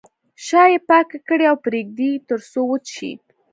شا 0.45 0.63
یې 0.71 0.79
پاکه 0.87 1.17
کړئ 1.27 1.45
او 1.51 1.57
پرېږدئ 1.65 2.13
تر 2.29 2.39
څو 2.51 2.61
وچ 2.69 2.85
شي. 2.97 3.11